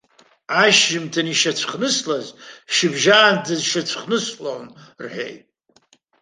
[0.61, 2.27] Ашьжьымҭан ишьацәхныслаз
[2.73, 4.65] шьыбжьаанӡа дшьацәхныслон
[5.03, 5.43] рҳәеит.